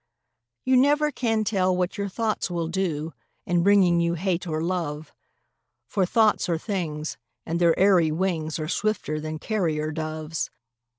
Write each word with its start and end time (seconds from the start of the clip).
You 0.65 0.77
never 0.77 1.11
can 1.11 1.43
tell 1.43 1.77
what 1.77 1.95
your 1.95 2.09
thoughts 2.09 2.49
will 2.49 2.69
do, 2.69 3.13
In 3.45 3.61
bringing 3.61 3.99
you 3.99 4.15
hate 4.15 4.47
or 4.47 4.59
love; 4.59 5.13
For 5.85 6.07
thoughts 6.07 6.49
are 6.49 6.57
things, 6.57 7.19
and 7.45 7.59
their 7.59 7.77
airy 7.77 8.11
wings 8.11 8.57
Are 8.57 8.67
swifter 8.67 9.19
than 9.19 9.37
carrier 9.37 9.91
doves. 9.91 10.49